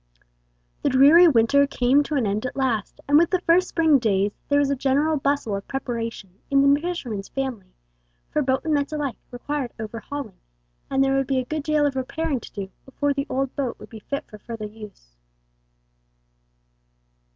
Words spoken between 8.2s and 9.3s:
for boat and nets alike